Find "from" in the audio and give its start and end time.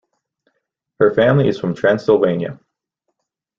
1.59-1.75